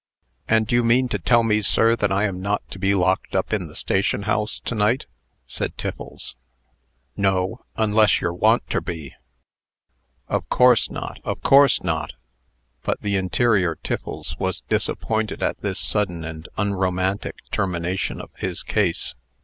"And 0.47 0.71
you 0.71 0.83
mean 0.83 1.09
to 1.09 1.19
tell 1.19 1.43
me, 1.43 1.61
sir, 1.61 1.95
that 1.97 2.11
I 2.11 2.23
am 2.23 2.41
not 2.41 2.67
to 2.71 2.79
be 2.79 2.95
locked 2.95 3.35
up 3.35 3.53
in 3.53 3.67
the 3.67 3.75
station 3.75 4.23
house 4.23 4.59
to 4.61 4.73
night," 4.73 5.05
said 5.45 5.77
Tiffles. 5.77 6.33
"No, 7.15 7.63
unless 7.77 8.19
yer 8.19 8.33
want 8.33 8.67
ter 8.67 8.81
be." 8.81 9.13
"Of 10.27 10.49
course 10.49 10.89
not 10.89 11.19
of 11.23 11.43
course 11.43 11.83
not." 11.83 12.13
But 12.81 13.01
the 13.01 13.15
interior 13.15 13.75
Tiffles 13.75 14.35
was 14.39 14.61
disappointed 14.61 15.43
at 15.43 15.61
this 15.61 15.77
sudden 15.77 16.23
and 16.25 16.49
unromantic 16.57 17.35
termination 17.51 18.19
of 18.19 18.31
his 18.35 18.63
case. 18.63 19.13